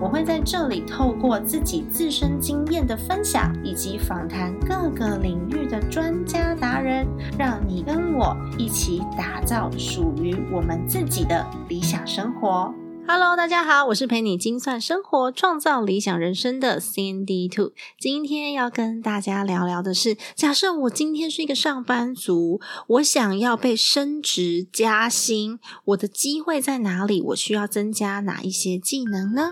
[0.00, 7.06] 我会在这里透过自己自身经验的分享，以及访谈各个领域的专家达人，
[7.38, 12.74] 让你跟我一起打造属于我们自己的理想生活。
[13.06, 17.72] Hello，大家好，我是陪你精算生活、创造理想人生的 Cindy Two。
[17.98, 27.22] 今天要跟大家聊聊的是，假设我今天是一个上班族，我想要被升职加薪，我的机会在哪里？
[27.22, 29.50] 我需要增加哪一些技能呢？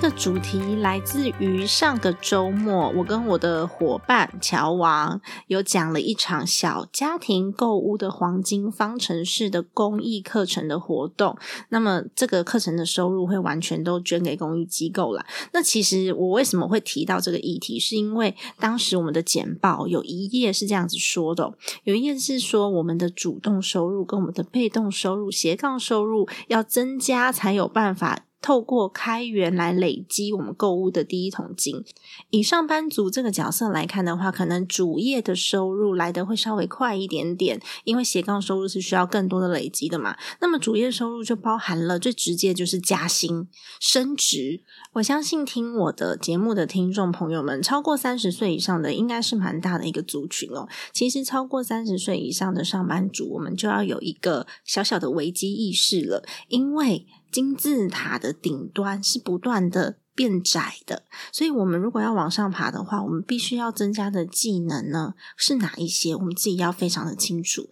[0.00, 11.36] 这个主题来自于上个周末，我跟我的伙伴乔王有讲了一场小家庭购物的黄金方程式的公益课程的活动。
[11.68, 15.26] 那么这个课程的收入会完全都捐给公益机构了。
[15.52, 21.52] 那其实我为什么会提到这个议题，是因为当时我们的简报有一页是这样子说的，
[21.84, 28.20] 有一页是说我们的主动收入跟我们的被动收入斜杠收入要增加才有办法。
[28.42, 31.84] 透过开源来累积我们购物的第一桶金。
[32.30, 40.16] 以上班族这个角色来看的话，可能主业的收入来的会稍微快一点点，因为斜杠收入是需要更多的累积的嘛。
[40.40, 44.62] 那么主业收入就包含了最直接就是加薪、升职。
[44.94, 50.68] 我相信听我的节目的听众朋友们，超过三十岁以上的应该是蛮大的一个族群哦。
[50.92, 57.06] 其实超过三十岁以上的上班族，我们就要有一个小小的危机意识了，因为。
[57.30, 66.14] 金字塔的顶端是不断的变窄的，所以我们如果要往上爬的话，我们必须要增加的技能呢是哪一些？
[66.14, 67.70] 我们自己要非常的清楚。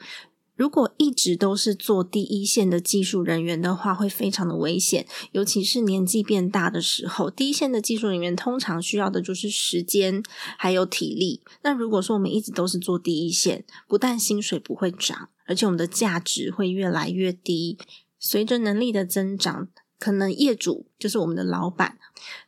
[0.55, 7.31] 如果一直都是做第一线的技术人员的话，会非常的危险，尤其是年纪变大的时候。
[7.31, 10.21] 第一线的技术人员通常需要的就是时间
[10.57, 11.43] 还有体力。
[11.63, 17.79] 那如果说我们一直都是做第一线，不但薪水不会涨，而且我们的价值会越来越低。
[18.19, 19.69] 随着能力的增长，
[19.99, 21.99] 可能业主就是我们的老板。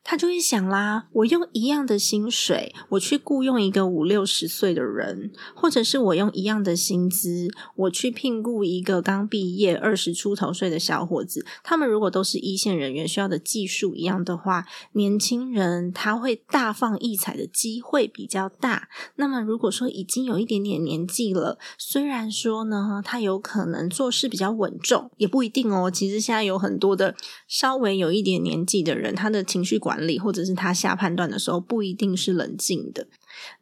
[0.03, 11.47] 他就会想啦，我用一样的薪水，我去雇佣一个五六十岁的人，或者是我用一样的薪资，我去聘雇一个刚毕业二十出头岁的小伙子。
[11.63, 18.89] 他们如果都是一线人员，需要的技术一样的话，年轻人他会大放异彩的机会比较大。
[19.15, 25.89] 那么如果说已经有一点点年纪了，虽然说呢，他有可能做事比较稳重，也不一定哦。
[25.89, 27.15] 其实现在有很多的
[27.47, 33.07] 稍微有一点年纪的人，他的情绪管理或者是他下判断的时候不一定是冷静的，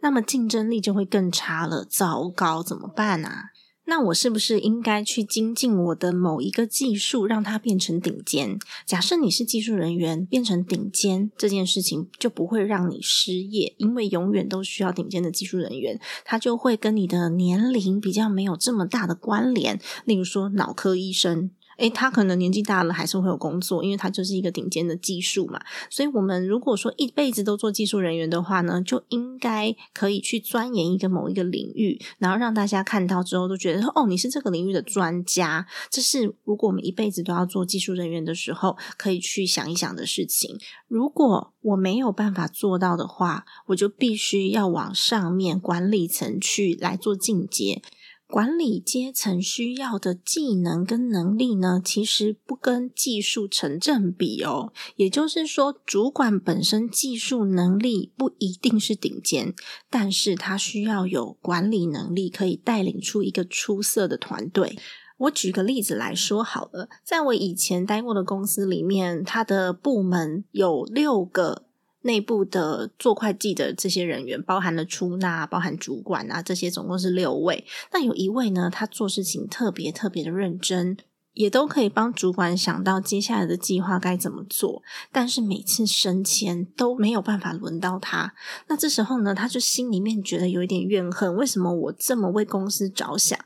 [0.01, 1.85] 那么竞争力就会更差了。
[1.89, 3.51] 糟糕，怎么办啊？
[3.91, 8.59] 那我是不是应该去精进我的某一个技术，让它变成顶尖？
[8.85, 19.81] 假设你是技术人员，变成顶尖这件事情就不会让你失业，因为永远都需要顶尖的技术人员，他就会跟你的年龄比较没有这么大的关联。
[20.05, 21.51] 例如说，脑科医生。
[21.79, 25.61] 诶，他可能年纪大了还是会有工作，因为他就是一个顶尖的技术嘛。
[25.89, 35.67] 所以，我们如果说一辈子都做技术人员的话呢，就应该可以去钻研一个某一个领域，然后让大家看到之后都觉得说，哦，你是这个领域的专家。
[35.89, 40.59] 这是如果我们一辈子都要做技术人员的时候，可以去想一想的事情。
[40.89, 47.83] 如果我没有办法做到的话，我就必须要往上面管理层去来做进阶。
[48.31, 54.71] 管理阶层需要的技能跟能力呢，其实不跟技术成正比哦。
[54.97, 59.55] 也就是说，主管本身技术能力不一定是顶尖，
[59.89, 64.79] 但是他需要有管理能力，可以带领出一个出色的团队。
[65.17, 71.68] 我举个例子来说好了，在我以前待过的公司里面，他的部门有六个。
[72.03, 77.65] 内部的做会计的这些人员，包含了出纳、包含主管啊，这些总共是六位。
[77.93, 80.97] 那有一位呢，他做事情特别特别的认真，
[81.35, 84.83] 也都可以帮主管想到接下来的计划该怎么做。
[85.11, 88.33] 但是每次升迁都没有办法轮到他。
[88.69, 93.39] 那这时候呢，他就心里面觉得有一点怨恨：为什么我这么为公司着想，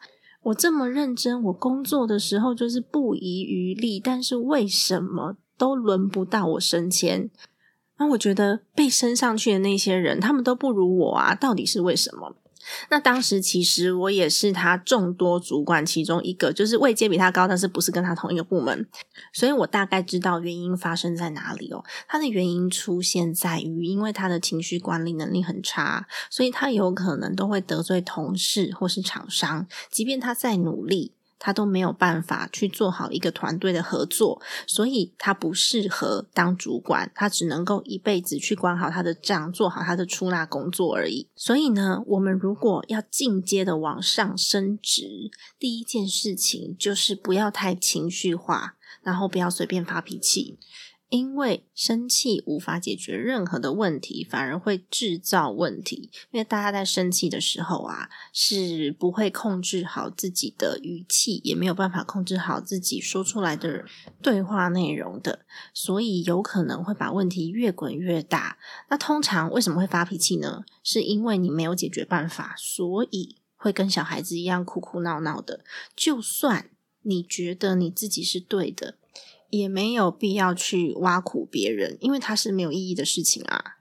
[0.42, 7.30] 我这么认真，我工作的时候就是不遗余力，但是为什么都轮不到我升迁？
[8.02, 11.36] 那我觉得被升上去的那些人，他们都不如我啊！
[11.36, 12.34] 到底是为什么？
[12.90, 18.88] 那当时其实我也是他众多主管其中一个，就是位阶比他高，但是不是跟他同一个部门，
[19.32, 21.84] 所以我大概知道原因发生在哪里哦。
[22.08, 31.14] 他的原因出现在于，因为他的情绪管理能力很差，所以他有可能都会得罪同事或是厂商，即便他再努力。
[31.44, 41.26] 他都没有办法去做好一个团队的合作，所以他不适合当主管，他只能够一辈子去管好他的账，做好他的出纳工作而已。
[41.34, 50.60] 所以呢，我们如果要进阶的往上升职，第一件事情就是不要太情绪化，然后不要随便发脾气。
[51.12, 56.10] 因为生气无法解决任何的问题，反而会制造问题。
[56.30, 63.84] 因为大家在生气的时候啊，是不会控制好自己的语气，也没有办法控制好自己说出来的
[64.22, 65.44] 对话内容的，
[65.74, 68.56] 所以有可能会把问题越滚越大。
[68.88, 70.64] 那通常为什么会发脾气呢？
[70.82, 75.62] 是因为你没有解决办法，所以会跟小孩子一样哭哭闹闹的。
[75.94, 76.70] 就算
[77.02, 78.96] 你觉得你自己是对的。
[79.52, 83.76] 也没有必要去挖苦别人，因为它是没有意义的事情啊。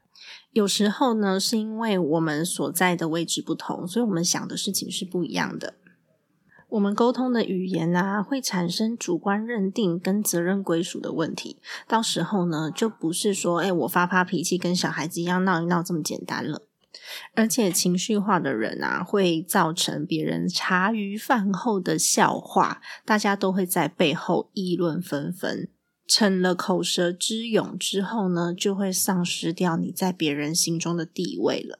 [0.51, 5.75] 有时候呢，是因为我们所在的位置不同，所以我们想的事情是不一样的。
[6.67, 11.61] 我们沟通的语言啊，会产生主观认定跟责任归属的问题。
[11.87, 16.67] 到时候呢，就不是说，哎，我发发脾气，跟小孩子一样闹一闹这么简单了。
[17.33, 25.69] 而且情绪化的人啊，会造成别人茶余饭后的笑话，大家都会在背后议论纷纷，
[26.07, 31.79] 成了口舌之勇之后呢，就会丧失掉你在别人心中的地位了。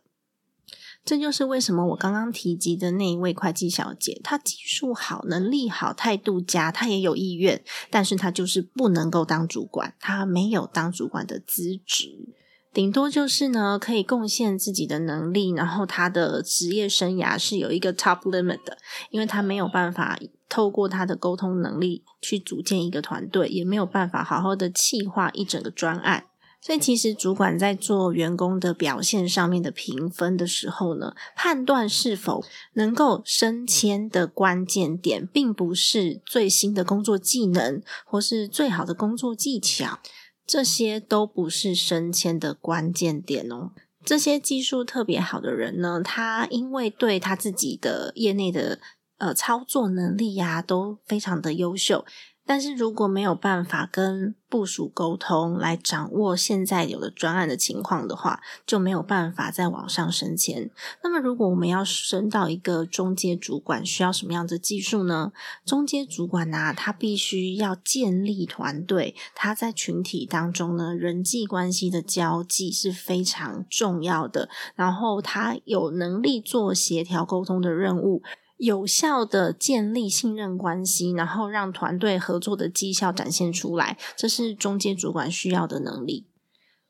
[1.04, 12.36] 这就是为什么我刚刚提及的那一位会计小姐，她技术好、能力好、态度佳，她也有意愿，但是她就是不能够当主管，她没有当主管的资质。
[12.73, 18.77] 顶多就是呢，可以贡献自己的能力，然后他的职业生涯是有一个 top limit 的，
[19.09, 26.25] 因为他没有办法透过他的沟通能力去组建一个团队，也没有办法好好的企划一整个专案。
[26.63, 39.97] 所以，其实主管在做员工的表现上面的评分的时候呢，判断是否能够升迁的关键点，并不是最新的工作技能或是最好的工作技巧。
[40.45, 43.71] 这些都不是升迁的关键点哦。
[44.03, 48.79] 这些技术特别好的人呢，他因为对他自己的业内的
[49.17, 52.03] 呃操作能力呀，都非常的优秀。
[52.45, 60.69] 但是如果没有办法跟部署沟通来掌握现在有的专案的情况的话，就没有办法再往上升迁。
[61.03, 65.31] 那么，如果我们要升到一个中阶主管，需要什么样的技术呢？
[65.65, 74.49] 中阶主管呢，他必须要建立团队，他在群体当中呢，人际关系的交际是非常重要的。
[74.75, 78.21] 然后，他有能力做协调沟通的任务。
[78.62, 86.28] 有效的建立信任关系，然后让团队合作的绩效展现出来，这是中阶主管需要的能力。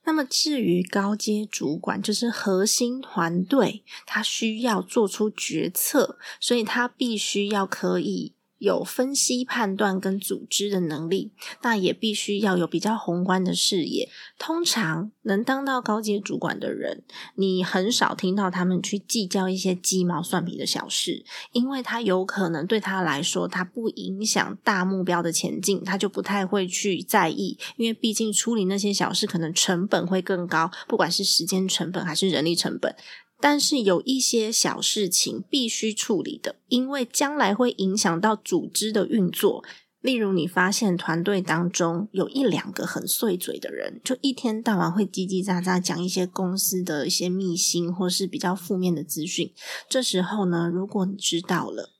[0.04, 8.36] 那么，至于高阶主管，就是核心团队，他需要做出决策，所以他必须要可以。
[8.62, 11.31] 有分析、判断跟组织的能力，
[11.63, 14.08] 那也必须要有比较宏观的视野。
[14.38, 17.04] 通常能当到高阶主管的人，
[17.34, 27.58] 你很少听到他们去计较一些鸡毛蒜皮的小事，因为他有可能对他来说，他不影响大目标的前进，他就不太会去在意。
[27.77, 32.96] 因为毕竟处理那些小事，可能成本会更高，不管是时间成本还是人力成本。
[33.41, 39.63] 但是有一些小事情必须处理的，因为将来会影响到组织的运作。
[40.00, 49.53] 例如，你发现团队当中有一两个很碎嘴的人，就一天到晚会叽叽喳喳讲一些公司的一些秘辛，或是比较负面的资讯。
[49.88, 51.91] 这时候呢，如果你知道了，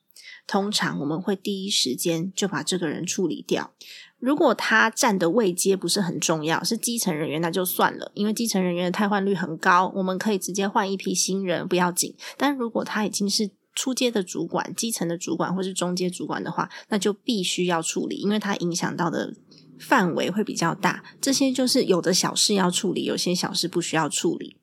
[0.48, 3.74] 通常我们会第一时间就把这个人处理掉。
[4.22, 12.16] 如果他站的位阶不是很重要，是基层人员，那就算了，因为基层人员的汰换率很高，我们可以直接换一批新人，不要紧。
[12.38, 19.34] 但如果他已经是初阶的主管、基层的主管或是中阶主管的话，那就必须要处理，因为他影响到的
[19.80, 21.04] 范围会比较大。
[21.20, 24.58] 这些就是有的小事要处理，有些小事不需要处理。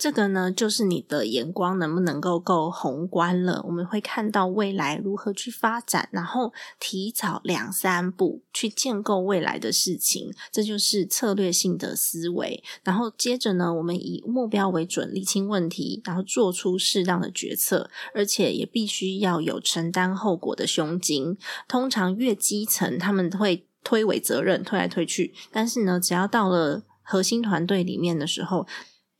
[0.00, 3.62] 这个呢，就是你的眼光能不能够够宏观了？
[3.66, 12.64] 我们会看到未来如何去发展，然后提早两三步去建构未来的事情，这就是策略性的思维。
[12.82, 21.36] 然后接着呢，我们以目标为准，理清问题，然后做出适当的决策，而且也必须要有承担后果的胸襟。
[21.68, 28.66] 通常越基层，他们会推诿责任，推来推去，但是呢，只要到了核心团队里面的时候。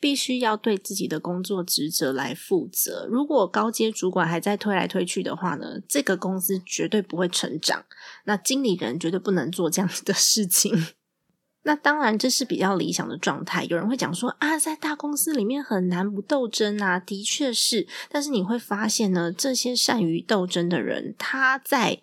[0.01, 3.07] 必须要对自己的工作职责来负责。
[3.09, 7.85] 如果高阶主管还在推来推去的话呢，这个公司绝对不会成长。
[8.25, 10.87] 那经理人绝对不能做这样子的事情。
[11.63, 13.65] 那当然，这是比较理想的状态。
[13.65, 17.87] 有人会讲说啊，在大公司里面很难不斗争啊，的确是。
[18.09, 22.01] 但是你会发现呢，这些善于斗争的人，他在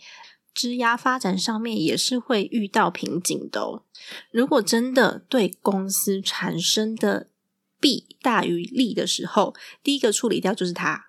[0.54, 3.82] 职涯发展上面也是会遇到瓶颈的哦。
[4.32, 7.28] 如果真的对公司产生的
[7.80, 11.08] 弊大于利的时候，第一个处理掉就是他。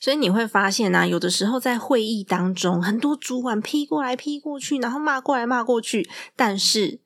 [0.00, 7.00] 所以你会发现呢，有的时候在会议当中，很多主管批过来批过去，然后骂过来骂过去，但是。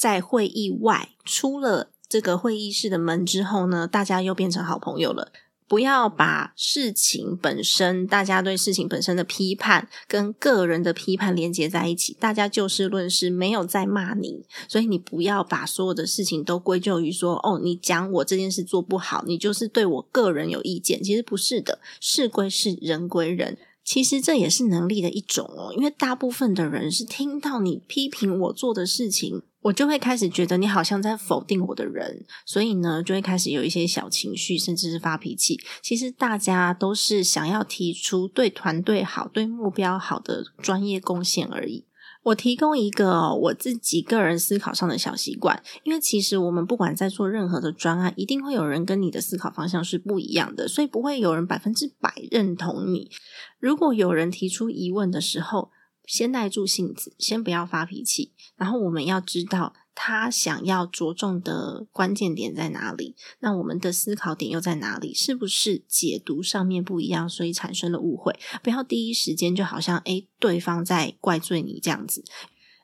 [0.00, 5.30] 在会议外，出了这个会议室的门之后呢，大家又变成好朋友了。
[5.70, 12.16] 不要把事情本身，大家对事情本身的批判跟个人的批判连接在一起。
[12.18, 21.00] 大家就事论事，没有在骂你，所以你不要把所有的事情都归咎于说，哦，你讲我这件事做不好，你就是对我个人有意见。
[21.00, 23.56] 其实不是的，事归事，人归人。
[23.84, 29.42] 其实这也是能力的一种哦，因为大部分的人是听到你批评我做的事情。
[29.62, 35.60] 我就会开始觉得你好像在否定我的人，所以呢，就会开始有一些小情绪，甚至是发脾气。
[35.82, 41.86] 其实大家都是想要提出对团队好、对目标好的专业贡献而已。
[42.22, 53.10] 我提供一个我自己个人思考上的小习惯，因为其实我们不管在做任何的专案，一定会有人跟你的思考方向是不一样的，所以不会有人百分之百认同你。
[53.58, 55.70] 如果有人提出疑问的时候，
[56.10, 58.32] 先耐住性子，先不要发脾气。
[58.56, 65.14] 然后我们要知道他想要着重的关键点在哪里，那我们的思考点又在哪里？
[65.14, 68.36] 是不是解读上面不一样，所以产生了误会？
[68.60, 72.24] 不要第一时间就好像诶对方在怪罪你这样子。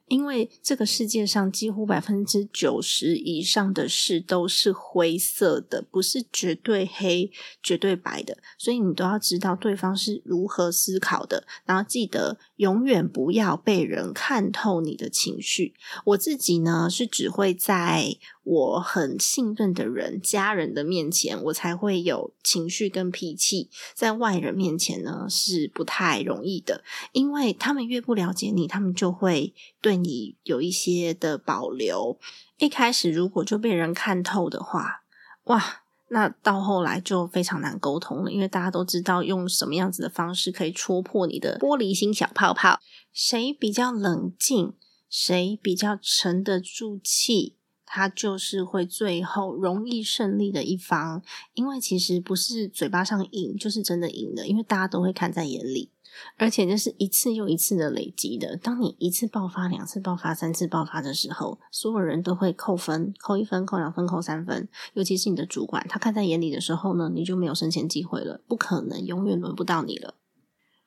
[0.08, 7.30] 因为这个世界上几乎百分之九十以上的事都是灰色的，不是绝对黑、
[7.62, 15.74] 绝对白的，所以你都要知道对方是如何思考的，然后记得永远不要被人看透你的情绪。
[16.04, 18.16] 我自己呢，是只会在。
[18.48, 23.68] 我很信任的人、家人的面前，我才会有情绪跟脾气。
[23.92, 32.20] 在外人面前呢，是不太容易的，因为他们越不了解你，他们就会对你有一些的保留。
[32.58, 35.02] 一开始如果就被人看透的话，
[35.46, 42.78] 哇，那到后来就非常难沟通了，因为大家都知道用什么样子的方式可以戳破你的玻璃心小泡泡，
[43.12, 44.74] 谁比较冷静，
[45.10, 47.55] 谁比较沉得住气。
[47.86, 51.22] 他就是会最后容易胜利的一方，
[51.54, 55.90] 因为其实不是嘴巴上赢，就是真的赢的，因为大家都会看在眼里，
[56.36, 58.56] 而且这是一次又一次的累积的。
[58.56, 64.68] 当你一次爆发、两次爆发、三次爆发的时候，所有人都会扣分，扣一分、扣两分、扣三分。
[64.94, 70.14] 尤其是你的主管，他看在眼里的时候呢，你就没有升迁机会了，不可能永远轮不到你了。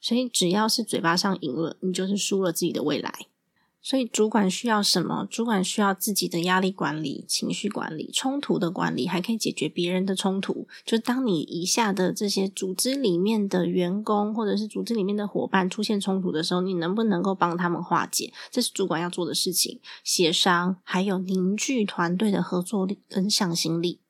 [0.02, 3.28] 所以只要是嘴巴上赢了，你就是输了自己的未来。
[3.82, 5.26] 所以，主管需要什么？
[5.32, 10.68] 主管需要自己的压力管理、情绪管理、冲突的管理，还可以解决别人的冲突。
[10.86, 18.34] 就当你以下的这些组织里面的员工，或者是组织里面的伙伴出现冲突的时候，你能不能够帮他们化解？
[18.52, 19.80] 这是主管要做的事情。
[20.04, 24.02] 协商，还有凝聚团队的合作力跟向心力。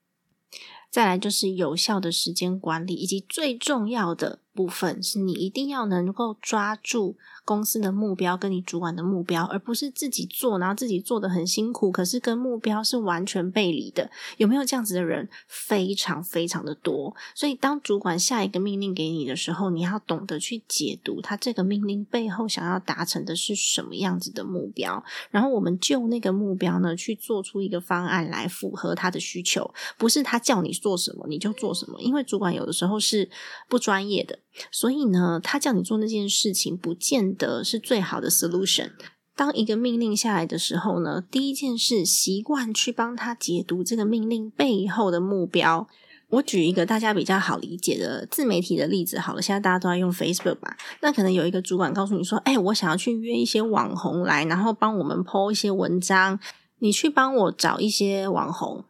[0.89, 4.39] 再来就是有效的时间管理，以及最重要的。
[4.59, 14.11] 部分是你一定要能够抓住公司的目标跟你主管的目标，而不是自己做，然后自己做的很辛苦，可是跟目标是完全背离的。
[14.35, 15.29] 有没有这样子的人？
[15.47, 17.15] 非常非常的多。
[17.33, 25.01] 所以当主管下一个命令给你的时候，你要懂得去解读他这个命令背后想要达成的是什么样子的目标，
[25.31, 33.29] 然后我们就那个目标呢去做出一个方案来符合他的需求，不是他叫你做什么你就做什么，因为主管有的时候是
[33.69, 34.37] 不专业的。
[34.71, 38.91] 所以呢，他叫你做那件事情，不见得是最好的 solution。
[39.35, 45.87] 当一个命令下来的时候呢，第一件事，习惯去帮他解读这个命令背后的目标。
[46.31, 50.77] 我举一个大家比较好理解的自媒体的例子好了，现在大家都在用 Facebook 吧？
[51.01, 56.39] 那可能有一个主管告诉你说：“哎，我想要去约一些网红来，然后帮我们 po 一些文章，
[56.79, 58.83] 你去帮我找一些网红。”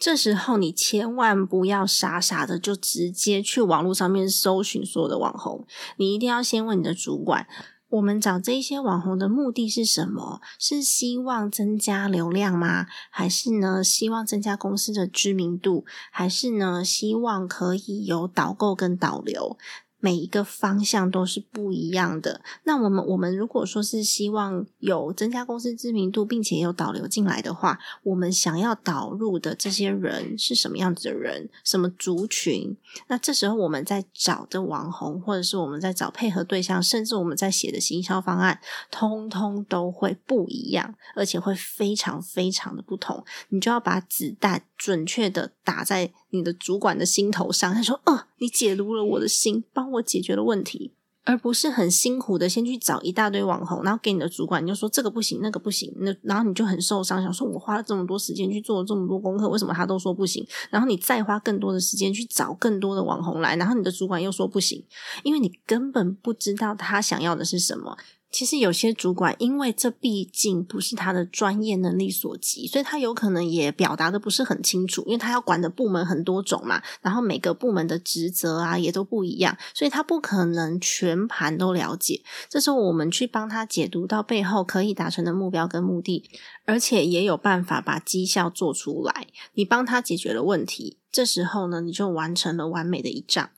[0.00, 5.66] 这时候你千万不要傻傻的就直接去网络上面搜寻所有的网红，
[5.98, 7.46] 你一定要先问你的主管，
[7.90, 10.40] 我们找这些网红的目的是什么？
[10.58, 12.86] 是希望增加流量吗？
[13.10, 15.84] 还是呢希望增加公司的知名度？
[16.10, 19.58] 还是呢希望可以有导购跟导流？
[20.00, 22.40] 每一个方向都是不一样的。
[22.64, 32.76] 那我们我们如果说是希望有增加公司知名度，并且有导流进来的话，我们想要导入的这些人是什么样子的人，什么族群？
[33.08, 38.58] 那这时候我们在找的网红，或者是我们在找配合对象，甚至我们在写的行销方案，
[38.90, 43.24] 通通都会不一样，而且会非常非常的不同。
[43.50, 47.72] 你就要把子弹准确的打在你的主管的心头上。
[47.74, 50.92] 他说：“哦，你解读了我的心，帮我解决了问题，
[51.24, 60.46] 而不是很辛苦的先去找一大堆网红，然后给你的主管你就说这个不行，那个不行，那然后你就很受伤，想说我花了这么多时间去做了这么多功课，为什么他都说不行？
[60.70, 64.84] 然后你再花更多的时间去找更多的网红来，然后你的主管又说不行，
[65.22, 67.96] 因为你根本不知道他想要的是什么。”
[68.30, 82.22] 其实有些主管，因为这毕竟不是他的专业能力所及，所以他有可能也表达的不是很清楚，因为他要管的部门很多种嘛，然后每个部门的职责啊也都不一样，所以他不可能全盘都了解。
[82.48, 86.30] 这时候我们去帮他解读到背后可以达成的目标跟目的，
[86.64, 89.26] 而且也有办法把绩效做出来。
[89.54, 93.50] 你帮他解决了问题，这时候呢，你就完成了完美的一仗。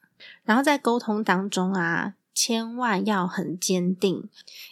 [0.45, 2.14] 然后在沟通当中啊。
[2.35, 4.29] 千万要很坚定，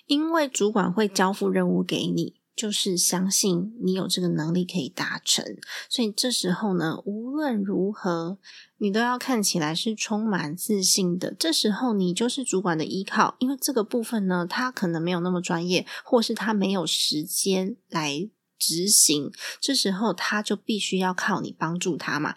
[0.07, 5.45] 因为主管会交付任务给你，就是相信你有这个能力可以达成。
[5.89, 8.39] 所以这时候呢，无论如何，
[8.79, 11.35] 你都要看起来是充满自信的。
[11.35, 19.31] 这时候你就是主管的依靠，因为这个部分呢，他可能没有那么专业，或是他没有时间来执行。
[19.61, 22.35] 这时候他就必须要靠你帮助他嘛。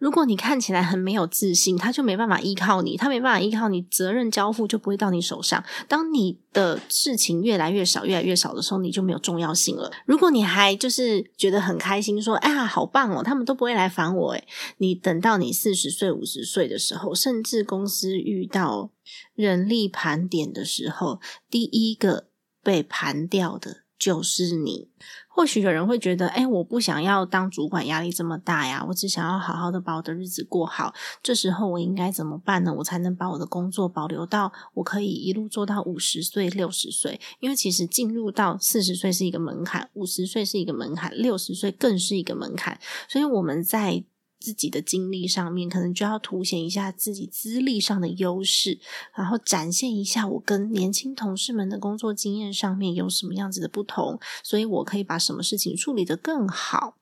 [0.00, 5.62] 如果你看起来很没有自信，他就没办法依靠你，他没办法依靠你，责任交付就不会到你手上。
[5.86, 9.92] 当你的事情越来越少、越来越少的时候，你就没有重要性了。
[10.06, 18.90] 如果你还就是觉得很开心，说：“哎呀，好棒哦，他们都不会来烦我。”诶你等到你四十岁、五十岁的时候，甚至公司遇到
[19.34, 22.28] 人力盘点的时候，第一个
[22.62, 24.88] 被盘掉的就是你。
[25.28, 30.92] 或许有人会觉得，哎，我不想要当主管，压力这么大呀，我只想要好好的把我的日子过好。
[31.22, 32.74] 这时候我应该怎么办呢？
[32.74, 37.20] 我才能把我的工作保留到我可以一路做到五十岁、六十岁？
[37.38, 42.80] 因为其实进入到四十岁是一个门槛，五十岁是一个门槛，六十岁更是一个门槛。
[43.08, 44.04] 所以我们在。
[44.40, 48.80] 自己的经历上面，可能就要凸显一下自己资历上的优势，
[49.14, 56.96] 然后展现一下我跟年轻同事们的工作经验上面有什么样子的不同，所以我可以把什么事情处理得更好，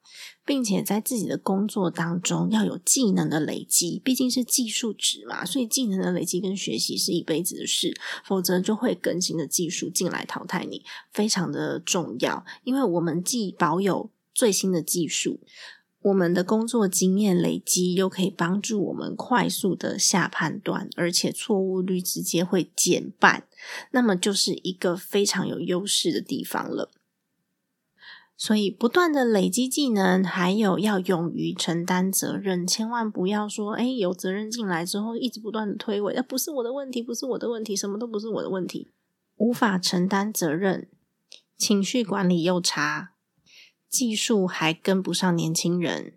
[0.45, 15.39] 并且在自己的工作当中要有技能的累积，毕竟是技术值嘛，所以技能的累积跟学习是一辈子的事，否则就会更新的技术进来淘汰你，非常的重要，因为我们既保有最新的技术。
[16.09, 23.45] 我们的工作经验累积，又可以帮助我们快速的下判断，而且错误率直接会减半，
[23.93, 26.91] 那么就是一个非常有优势的地方了。
[28.37, 38.93] 所以，不断的累积技能，还有要勇于承担责任，千万不要说，哎，有责任进来之后，一直不断的推诿，那不是我的问题，不是我的问题，什么都不是我的问题，
[39.37, 40.89] 无法承担责任，
[41.57, 43.15] 情绪管理又差。
[43.89, 46.13] 技术还跟不上年轻人，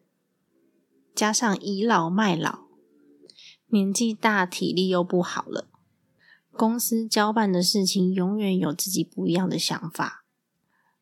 [1.15, 2.65] 加上倚老卖老，
[3.67, 5.67] 年纪大体力又不好了，
[6.51, 10.25] 公司交办的事情永远有自己不一样的想法，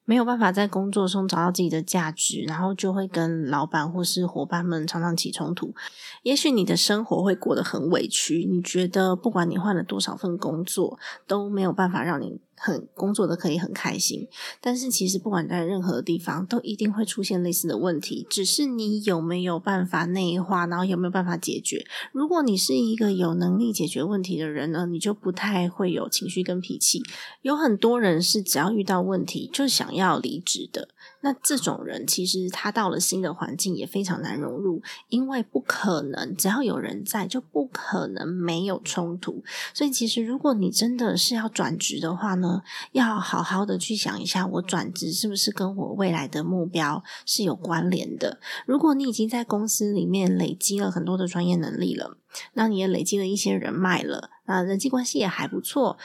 [0.05, 5.73] 没有办法在工作中找到自己的价值，然后就会跟老板或是伙伴们常常起冲突。
[6.21, 12.39] 也许你的生活会过得很委屈，你觉得不管你换了多少份工作，都没有办法让你。
[12.59, 14.27] 很工作的可以很开心，
[14.59, 21.85] 但是其实不管在任何地方，都一定会出现类似的问题，只是你有没有办法内化，然后有没有办法解决。
[22.11, 27.01] 如果你是一个有能力解决问题的人呢，你就不太会有情绪跟脾气。
[27.41, 30.89] 有很多人是只要遇到问题就想要离职的。
[31.21, 39.43] 那这种人其实他到了新的环境也非常难融入，因为不可能只要有人在就不可能没有冲突。
[39.73, 42.61] 所以其实如果你真的是要转职的话呢，
[42.93, 48.39] 要好好的去想一下，我转职是不是跟我未来的目标是有关联的？
[48.65, 52.17] 如果你已经在公司里面累积了很多的专业能力了，
[52.53, 55.97] 那你也累积了一些人脉了，那人际关系也还不错。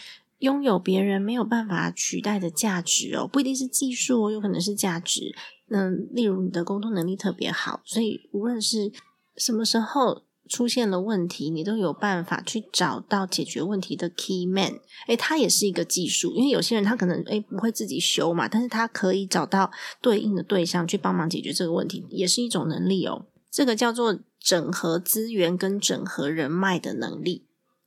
[0.45, 5.35] 拥有别人没有办法取代的价值哦，不一定是技术哦，有可能是价值。
[5.71, 8.93] 嗯，例如你的沟通能力特别好，所以无论是
[9.37, 14.75] 什么时候出现了问题，你都有办法去找到解决问题的 key man。
[15.09, 19.71] 诶，他也是一个技术，因为有些人他可能诶不会自己修嘛，但是他可以找到
[20.03, 23.25] 对应的对象去帮忙解决这个问题，也是一种能力哦。
[23.51, 27.47] 这个叫做整合资源跟整合人脉的能力。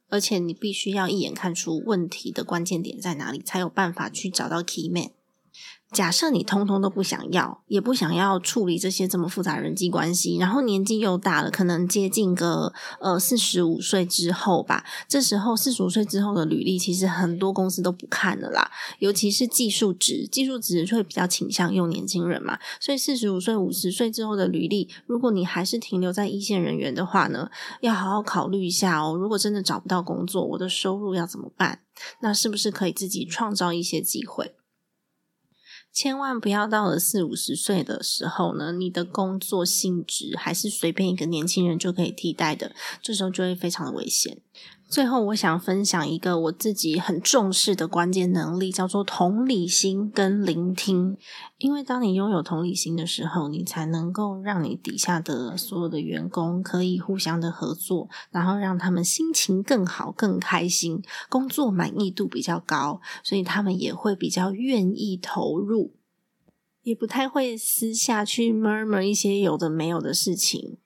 [0.09, 5.11] 而且你必须要一眼看出问题的关键点在哪里，才有办法去找到 key man。
[5.93, 14.83] 假设你通通都不想要，也不想要处理这些这么复杂人际关系，然后年纪又大了，可能接近个呃四十五岁之后吧。
[15.07, 18.69] 这时候四十五岁之后的履历，其实很多公司都不看了啦。
[18.99, 22.59] 尤其是技术职，技术职会比较倾向用年轻人嘛。
[22.81, 29.15] 所以四十五岁、五十岁之后的履历，如果你还是停留在一线人员的话呢，要好好考虑一下哦。
[29.15, 31.79] 如果真的找不到工作，我的收入要怎么办？
[32.19, 34.53] 那是不是可以自己创造一些机会？
[35.99, 44.37] 千万不要到了四五十岁的时候呢，你的工作性质还是随便一个年轻人就可以替代的，这时候就会非常的危险。
[44.89, 51.17] 最后，我想分享一个我自己很重视的关键能力，叫做同理心跟聆听。
[51.57, 65.95] 因为当你拥有同理心的时候，你才能够让你底下的所有的员工可以互相的合作，然后让他们心情更好、更开心，工作满意度比较高，所以他们也会比较愿意投入，
[66.83, 70.77] 也不太会私下去 murmur 一些有的没有的事情。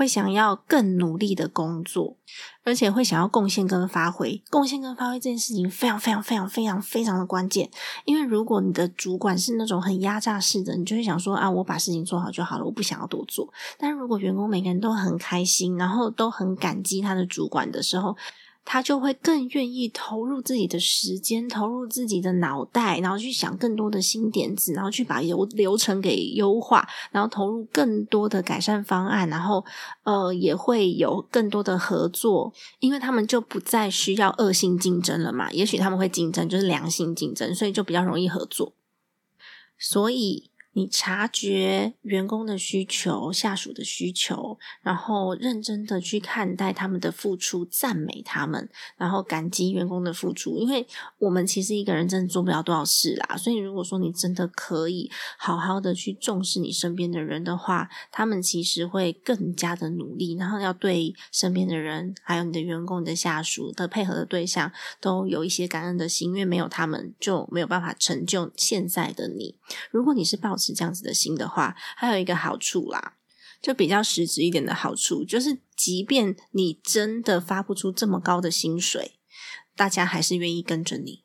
[0.00, 2.16] 会想要更努力的工作，
[2.64, 4.42] 而且会想要贡献跟发挥。
[4.48, 7.70] 贡献跟发挥这件事情非常非常非常非常非常的关键。
[8.06, 13.52] 因为如果你的主管是那种很压榨式的，你就会想说啊，我把事情做好就好了，我不想要多做。
[13.76, 18.16] 但如果员工每个人都很开心，然后都很感激他的主管的时候，
[18.64, 29.64] 他就会更愿意投入自己的时间，投入自己的脑袋，然后去想更多的新点子，然后去把流流程给优化，然后投入更多的改善方案，然后
[30.04, 35.50] 呃也会有更多的合作，因为他们就不再需要恶性竞争了嘛。
[35.50, 38.74] 也许他们会竞争，就是良性竞争，所以就比较容易合作。
[39.78, 40.49] 所以。
[40.72, 50.58] 你察觉员工的需求、下属的需求，然后认真的去看待他们的付出，赞美他们，然后感激员工的付出。
[50.58, 50.86] 因为
[51.18, 69.56] 我们其实一个人真的做不了多少事啦，所以如果说你真的可以好好的去重视你身边的人的话，他们其实会更加的努力，然后要对身边的人，还有你的员工、你的下属的配合的对象，都有一些感恩的心，因为没有他们就没有办法成就现在的你。
[69.90, 73.14] 如果你是抱是这样子的心的话，还有一个好处啦，
[73.62, 79.18] 就比较实质一点的好处，就是即便你真的发不出这么高的薪水，
[79.74, 81.24] 大家还是愿意跟着你。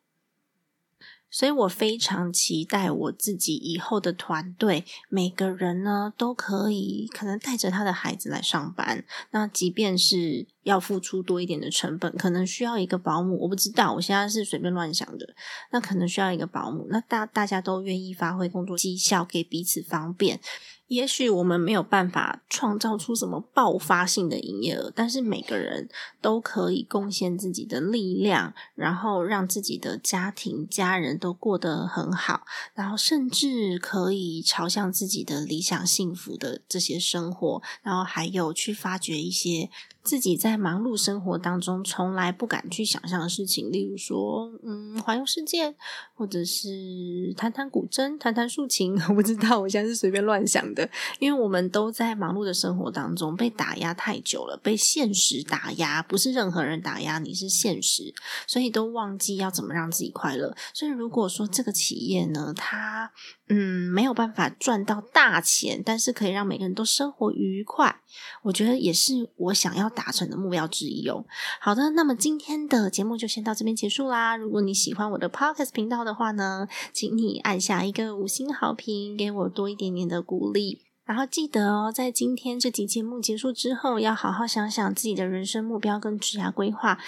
[1.36, 9.04] 所以我非常期待我自己以后的团队，每个人呢都可以可能带着他的孩子来上班。
[9.32, 15.36] 那即便是要付出多一点的成本，可能需要一个保姆，我不知道，我现在是随便乱想的。
[15.74, 20.40] 那可能需要一个保姆，那大大家都愿意发挥工作绩效，给彼此方便。
[20.88, 25.90] 也许我们没有办法创造出什么爆发性的营业额，但是每个人
[26.22, 39.70] 都可以贡献自己的力量，然后让自己的家庭、家人都过得很好，然后甚至可以朝向自己的理想、幸福的这些生活，然后还有去发掘一些。
[40.06, 45.76] 自己在忙碌生活当中从来不敢去想象的事情，例如说，嗯，环游世界，
[46.14, 48.96] 或者是弹弹古筝、弹弹竖琴。
[49.10, 50.88] 我不知道，我现在是随便乱想的。
[51.18, 58.14] 因为我们都在忙碌的生活当中被打压太久了，被现实打压，不是任何人打压你，是现实，
[58.46, 60.56] 所以都忘记要怎么让自己快乐。
[60.72, 63.12] 所以如果说这个企业呢，它
[63.50, 68.02] 嗯没有办法赚到大钱，但是可以让每个人都生活愉快，
[68.44, 69.86] 我觉得也是我想要。
[69.96, 71.26] 达成的目标之一哦。
[71.62, 74.36] 好的，那么今天的节目就先到这边结束啦。
[74.36, 80.82] 如果你喜欢我的 Podcast 频道的话呢，请你按下一个五星好评，给我多一点点的鼓励。
[81.06, 87.00] 然后记得哦，在今天这集节目结束之后，要好好想想自己的人生目标跟职业规划。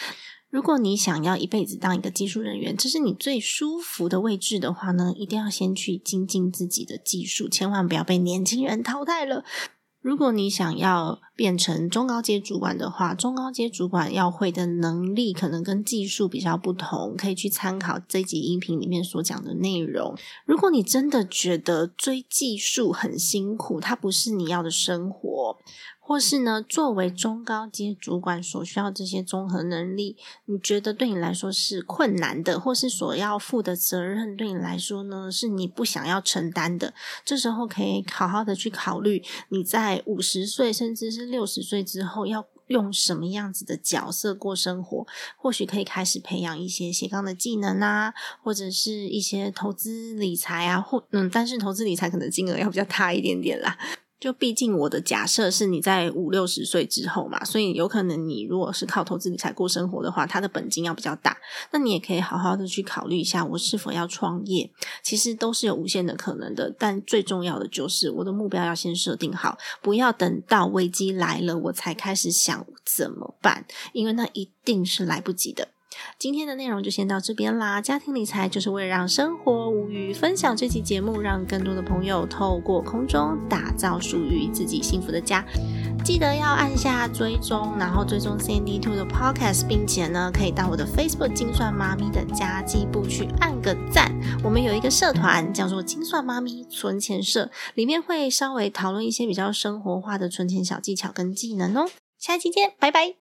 [0.49, 9.43] 如果你想要一辈子当一个技术人员，这是你最舒服的位置的话呢，一定要先去精进自己的技术，千万不要被年轻人淘汰了。
[10.07, 20.15] 如果你想要变成中高阶主管的话，中高阶主管要会的能力可能跟技术比较不同，可以去参考这集音频里面所讲的内容。
[20.45, 25.57] 如果你真的觉得追技术很辛苦，它不是你要的生活。
[26.07, 30.15] 或是呢，作为中高阶主管所需要这些综合能力，
[30.45, 36.93] 你觉得对你来说是困难的，或是所要负的责任对你来说呢，是你不想要承担的？
[37.25, 45.05] 这时候可以好好的去考虑，你在五十岁甚至是六十岁之后，要用什么样子的角色过生活？
[45.35, 53.77] 或许可以开始培养一些斜杠的技能啊，或者是一些投资理财啊，或嗯，但是投资理财可能金额要比较大一点点啦。
[54.19, 61.38] 就毕竟我的假设是你在五六十岁之后嘛，所以有可能你如果是靠投资理财过生活的话，它的本金要比较大。
[61.71, 64.69] 那你也可以好好的去考虑一下，我是否要创业。
[65.03, 75.67] 其实都是有无限的可能的，但最重要的就是我的目标要先设定好，不要等到危机来了我才开始想怎么办，因为那一定是来不及的。
[76.19, 77.81] 今天的内容就先到这边啦。
[77.81, 85.45] 家庭理财就是为了让生活无虞，分享这期节目，让更多的朋友透过空中打造属于自己幸福的家。
[86.03, 94.12] 记得要按下追踪，然后追踪 CND Two 的 Podcast，并且呢，可以到我的 Facebook 精算妈咪的家计部去按个赞。
[94.43, 101.89] 我们有一个社团叫做精算妈咪存钱社，里面会稍微讨论一些比较生活化的存钱小技巧跟技能哦。
[102.17, 103.15] 下期见，拜拜。